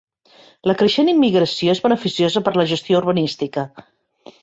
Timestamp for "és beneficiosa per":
1.77-2.57